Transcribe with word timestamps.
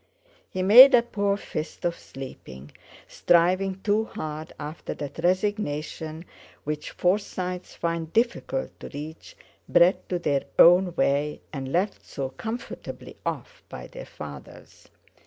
He 0.49 0.63
made 0.63 0.95
a 0.95 1.03
poor 1.03 1.37
fist 1.37 1.85
of 1.85 1.95
sleeping, 1.95 2.71
striving 3.07 3.79
too 3.81 4.05
hard 4.05 4.51
after 4.59 4.95
that 4.95 5.19
resignation 5.19 6.25
which 6.63 6.89
Forsytes 6.89 7.75
find 7.75 8.11
difficult 8.11 8.79
to 8.79 8.89
reach, 8.89 9.37
bred 9.69 10.09
to 10.09 10.17
their 10.17 10.45
own 10.57 10.95
way 10.95 11.41
and 11.53 11.71
left 11.71 12.03
so 12.03 12.29
comfortably 12.29 13.15
off 13.27 13.61
by 13.69 13.85
their 13.85 14.07
fathers. 14.07 14.87